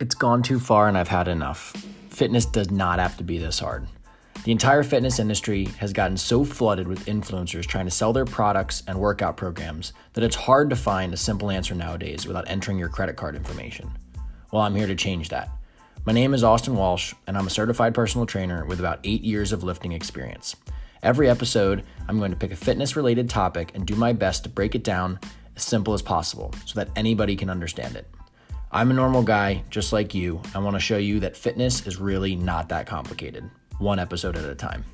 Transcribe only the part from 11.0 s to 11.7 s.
a simple